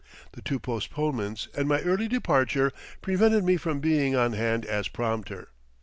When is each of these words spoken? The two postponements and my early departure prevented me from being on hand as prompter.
The 0.31 0.41
two 0.41 0.57
postponements 0.57 1.47
and 1.55 1.67
my 1.67 1.79
early 1.81 2.07
departure 2.07 2.71
prevented 3.03 3.43
me 3.43 3.55
from 3.55 3.79
being 3.79 4.15
on 4.15 4.33
hand 4.33 4.65
as 4.65 4.87
prompter. 4.87 5.49